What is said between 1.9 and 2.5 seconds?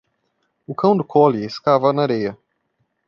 na areia.